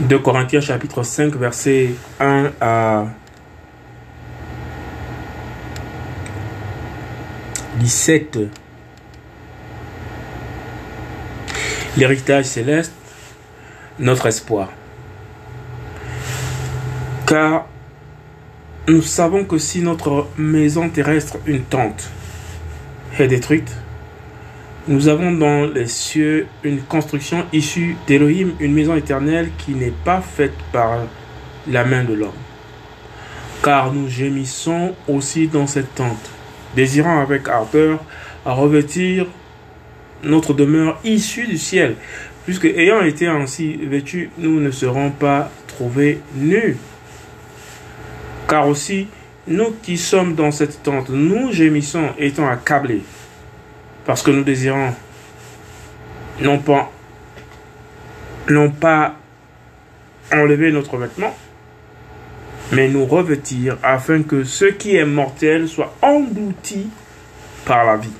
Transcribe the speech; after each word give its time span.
2 0.00 0.18
Corinthiens 0.18 0.60
chapitre 0.60 1.02
5 1.04 1.36
verset 1.36 1.94
1 2.18 2.50
à 2.60 3.06
17. 7.78 8.38
L'héritage 11.96 12.46
céleste, 12.46 12.92
notre 14.00 14.26
espoir. 14.26 14.70
Car 17.26 17.66
nous 18.88 19.02
savons 19.02 19.44
que 19.44 19.58
si 19.58 19.80
notre 19.80 20.26
maison 20.36 20.88
terrestre, 20.88 21.38
une 21.46 21.62
tente, 21.62 22.10
est 23.18 23.28
détruite, 23.28 23.70
nous 24.86 25.08
avons 25.08 25.32
dans 25.32 25.64
les 25.64 25.86
cieux 25.86 26.46
une 26.62 26.82
construction 26.82 27.46
issue 27.54 27.96
d'Elohim, 28.06 28.52
une 28.60 28.74
maison 28.74 28.94
éternelle 28.94 29.50
qui 29.56 29.74
n'est 29.74 29.94
pas 30.04 30.20
faite 30.20 30.52
par 30.72 30.98
la 31.70 31.84
main 31.84 32.04
de 32.04 32.12
l'homme. 32.12 32.32
Car 33.62 33.94
nous 33.94 34.08
gémissons 34.08 34.94
aussi 35.08 35.48
dans 35.48 35.66
cette 35.66 35.94
tente, 35.94 36.30
désirant 36.76 37.20
avec 37.20 37.48
ardeur 37.48 38.04
à 38.44 38.52
revêtir 38.52 39.26
notre 40.22 40.52
demeure 40.52 41.00
issue 41.02 41.46
du 41.46 41.56
ciel, 41.56 41.96
puisque 42.44 42.66
ayant 42.66 43.00
été 43.00 43.26
ainsi 43.26 43.76
vêtus, 43.76 44.28
nous 44.36 44.60
ne 44.60 44.70
serons 44.70 45.10
pas 45.10 45.50
trouvés 45.66 46.20
nus. 46.36 46.76
Car 48.46 48.68
aussi, 48.68 49.08
nous 49.48 49.74
qui 49.82 49.96
sommes 49.96 50.34
dans 50.34 50.50
cette 50.50 50.82
tente, 50.82 51.08
nous 51.08 51.52
gémissons 51.52 52.10
étant 52.18 52.46
accablés 52.46 53.02
parce 54.04 54.22
que 54.22 54.30
nous 54.30 54.44
désirons 54.44 54.94
non 56.40 56.58
pas, 56.58 56.90
non 58.48 58.70
pas 58.70 59.14
enlever 60.32 60.72
notre 60.72 60.96
vêtement, 60.96 61.34
mais 62.72 62.88
nous 62.88 63.06
revêtir 63.06 63.78
afin 63.82 64.22
que 64.22 64.44
ce 64.44 64.66
qui 64.66 64.96
est 64.96 65.04
mortel 65.04 65.68
soit 65.68 65.94
englouti 66.02 66.88
par 67.64 67.84
la 67.84 67.96
vie. 67.96 68.12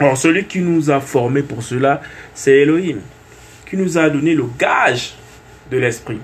Alors 0.00 0.16
celui 0.16 0.44
qui 0.44 0.60
nous 0.60 0.90
a 0.90 1.00
formés 1.00 1.42
pour 1.42 1.62
cela, 1.62 2.02
c'est 2.34 2.58
Elohim, 2.58 2.98
qui 3.68 3.76
nous 3.76 3.96
a 3.96 4.10
donné 4.10 4.34
le 4.34 4.44
gage 4.58 5.14
de 5.70 5.78
l'esprit. 5.78 6.18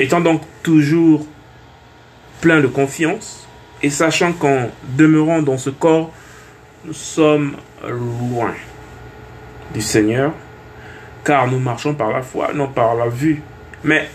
Étant 0.00 0.20
donc 0.20 0.42
toujours 0.62 1.26
plein 2.40 2.60
de 2.60 2.66
confiance 2.66 3.46
et 3.82 3.90
sachant 3.90 4.32
qu'en 4.32 4.70
demeurant 4.96 5.42
dans 5.42 5.58
ce 5.58 5.70
corps, 5.70 6.12
nous 6.84 6.92
sommes 6.92 7.56
loin 7.82 8.52
du 9.72 9.80
Seigneur, 9.80 10.32
car 11.24 11.50
nous 11.50 11.58
marchons 11.58 11.94
par 11.94 12.12
la 12.12 12.22
foi, 12.22 12.52
non 12.52 12.68
par 12.68 12.94
la 12.94 13.08
vue. 13.08 13.40
Mais 13.82 14.08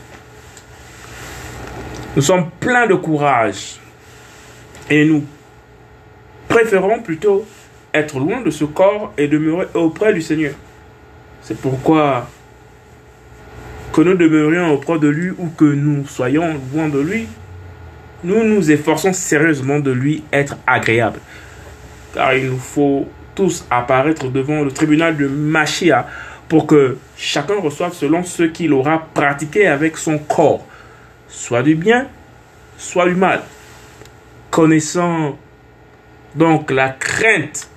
nous 2.16 2.22
sommes 2.22 2.50
pleins 2.60 2.86
de 2.86 2.94
courage 2.94 3.80
et 4.90 5.06
nous 5.06 5.24
préférons 6.48 7.02
plutôt 7.02 7.46
être 7.94 8.20
loin 8.20 8.42
de 8.42 8.52
ce 8.52 8.66
corps 8.66 9.14
et 9.18 9.28
demeurer 9.28 9.68
auprès 9.74 10.14
du 10.14 10.22
Seigneur. 10.22 10.54
C'est 11.42 11.60
pourquoi 11.60 12.30
que 13.94 14.02
nous 14.02 14.14
demeurions 14.14 14.72
auprès 14.74 15.00
de 15.00 15.08
lui 15.08 15.32
ou 15.32 15.48
que 15.58 15.66
nous 15.66 16.06
soyons 16.06 16.60
loin 16.74 16.88
de 16.88 17.00
lui, 17.00 17.28
nous 18.24 18.44
nous 18.44 18.70
efforçons 18.70 19.14
sérieusement 19.14 19.80
de 19.80 19.92
lui 19.92 20.24
être 20.32 20.58
agréable 20.68 21.20
car 22.14 22.34
il 22.34 22.50
nous 22.50 22.58
faut 22.58 23.08
tous 23.36 23.66
apparaître 23.70 24.28
devant 24.28 24.64
le 24.64 24.72
tribunal 24.72 25.16
de 25.16 25.28
Machia 25.28 26.08
pour 26.48 26.66
que 26.66 26.98
chacun 27.16 27.60
reçoive 27.60 27.94
selon 27.94 28.24
ce 28.24 28.44
qu'il 28.44 28.74
aura 28.74 29.08
pratiqué 29.14 29.68
avec 29.68 29.98
son 29.98 30.18
corps, 30.18 30.66
soit 31.28 31.64
du 31.64 31.76
bien, 31.76 32.08
soit 32.78 33.08
du 33.08 33.16
mal. 33.16 33.44
Connaissant 34.50 35.38
donc 36.36 36.72
la 36.72 36.90
crainte 36.90 37.70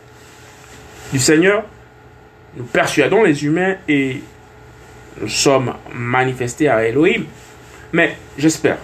du 1.13 1.19
Seigneur, 1.19 1.65
nous 2.57 2.65
persuadons 2.65 3.23
les 3.25 3.45
humains 3.45 3.77
et 3.89 4.23
nous 5.21 5.29
sommes 5.29 5.75
manifestés 5.95 6.69
à 6.69 6.85
Elohim. 6.87 7.25
Mais 7.93 8.17
j'espère 8.39 8.79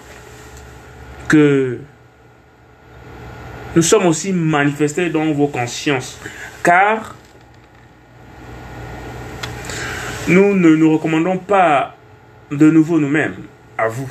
que 1.29 1.79
nous 3.77 3.83
sommes 3.83 4.07
aussi 4.07 4.33
manifestés 4.33 5.11
dans 5.11 5.33
vos 5.33 5.49
consciences. 5.49 6.19
Car 6.63 7.15
nous 10.27 10.55
ne 10.55 10.75
nous 10.75 10.93
recommandons 10.93 11.39
pas 11.39 11.97
de 12.51 12.71
nouveau 12.71 12.99
nous-mêmes 12.99 13.37
à 13.77 13.89
vous. 13.89 14.09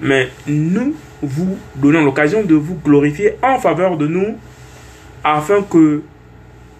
Mais 0.00 0.30
nous 0.46 0.94
vous 1.22 1.56
donnons 1.76 2.04
l'occasion 2.04 2.42
de 2.42 2.54
vous 2.54 2.74
glorifier 2.74 3.36
en 3.42 3.58
faveur 3.58 3.96
de 3.96 4.06
nous 4.06 4.36
afin 5.22 5.62
que 5.62 6.02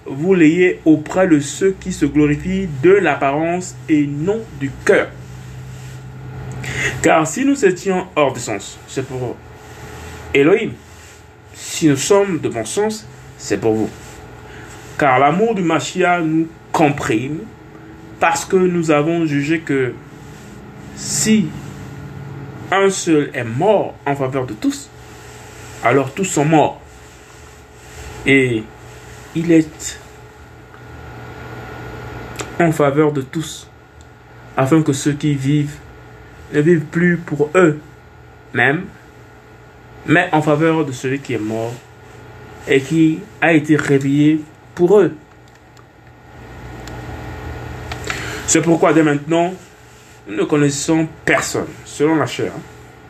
vous 0.04 0.34
l'ayez 0.34 0.80
auprès 0.84 1.28
de 1.28 1.38
ceux 1.38 1.76
qui 1.78 1.92
se 1.92 2.06
glorifient 2.06 2.68
de 2.82 2.90
l'apparence 2.90 3.76
et 3.88 4.06
non 4.06 4.40
du 4.58 4.70
cœur. 4.84 5.08
Car 7.02 7.26
si 7.26 7.44
nous 7.44 7.64
étions 7.64 8.06
hors 8.16 8.32
de 8.32 8.38
sens, 8.38 8.78
c'est 8.88 9.06
pour 9.06 9.36
Elohim. 10.34 10.72
Si 11.82 11.88
nous 11.88 11.96
sommes 11.96 12.38
de 12.38 12.48
bon 12.48 12.64
sens, 12.64 13.04
c'est 13.38 13.56
pour 13.56 13.74
vous. 13.74 13.90
Car 14.96 15.18
l'amour 15.18 15.56
du 15.56 15.62
Machia 15.62 16.20
nous 16.20 16.46
comprime 16.70 17.40
parce 18.20 18.44
que 18.44 18.54
nous 18.54 18.92
avons 18.92 19.26
jugé 19.26 19.58
que 19.58 19.92
si 20.94 21.48
un 22.70 22.88
seul 22.88 23.30
est 23.34 23.42
mort 23.42 23.96
en 24.06 24.14
faveur 24.14 24.46
de 24.46 24.52
tous, 24.52 24.90
alors 25.82 26.14
tous 26.14 26.24
sont 26.24 26.44
morts. 26.44 26.80
Et 28.26 28.62
il 29.34 29.50
est 29.50 30.00
en 32.60 32.70
faveur 32.70 33.10
de 33.10 33.22
tous, 33.22 33.68
afin 34.56 34.82
que 34.82 34.92
ceux 34.92 35.14
qui 35.14 35.34
vivent 35.34 35.78
ne 36.54 36.60
vivent 36.60 36.84
plus 36.84 37.16
pour 37.16 37.50
eux 37.56 37.80
mêmes, 38.54 38.84
mais 40.06 40.28
en 40.32 40.42
faveur 40.42 40.84
de 40.84 40.92
celui 40.92 41.20
qui 41.20 41.34
est 41.34 41.38
mort 41.38 41.74
et 42.68 42.80
qui 42.80 43.20
a 43.40 43.52
été 43.52 43.76
réveillé 43.76 44.40
pour 44.74 44.98
eux. 44.98 45.14
C'est 48.46 48.62
pourquoi 48.62 48.92
dès 48.92 49.02
maintenant, 49.02 49.54
nous 50.28 50.36
ne 50.36 50.44
connaissons 50.44 51.08
personne 51.24 51.68
selon 51.84 52.16
la 52.16 52.26
chair. 52.26 52.52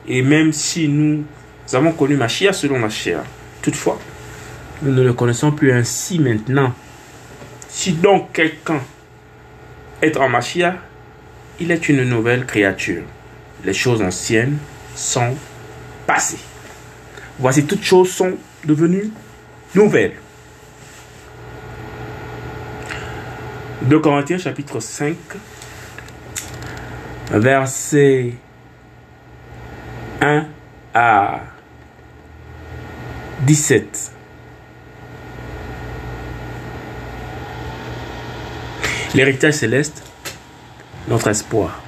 Et 0.07 0.23
même 0.23 0.53
si 0.53 0.89
nous 0.89 1.25
avons 1.73 1.93
connu 1.93 2.17
Machia 2.17 2.53
selon 2.53 2.79
la 2.79 2.89
chair, 2.89 3.23
toutefois, 3.61 3.99
nous 4.83 4.93
ne 4.93 5.03
le 5.03 5.13
connaissons 5.13 5.53
plus 5.53 5.73
ainsi 5.73 6.19
maintenant. 6.19 6.73
Si 7.69 7.93
donc 7.93 8.33
quelqu'un 8.33 8.81
est 10.01 10.17
en 10.17 10.29
Machia, 10.29 10.77
il 11.61 11.71
est 11.71 11.89
une 11.89 12.05
nouvelle 12.05 12.47
créature. 12.47 13.03
Les 13.65 13.75
choses 13.75 14.03
anciennes 14.03 14.59
sont 14.95 15.37
passées. 16.07 16.39
Voici 17.43 17.65
toutes 17.67 17.83
choses 17.83 18.13
sont 18.13 18.37
devenues 18.65 19.11
nouvelles. 19.75 20.15
2 23.83 23.99
Corinthiens 23.99 24.39
chapitre 24.39 24.79
5, 24.79 25.17
verset 27.33 28.35
1 30.21 30.47
à 30.95 31.41
17. 33.41 34.13
L'héritage 39.17 39.55
céleste, 39.55 40.05
notre 41.09 41.27
espoir. 41.27 41.83